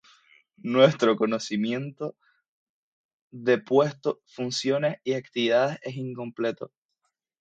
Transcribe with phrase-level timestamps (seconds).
[0.63, 2.17] Nuestro conocimiento
[3.29, 6.71] de su puesto, funciones y actividades es incompleto.